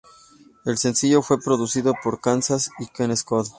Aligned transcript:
El 0.65 0.79
sencillo 0.79 1.21
fue 1.21 1.39
producido 1.39 1.93
por 2.03 2.19
Kansas 2.21 2.71
y 2.79 2.87
Ken 2.87 3.15
Scott. 3.15 3.49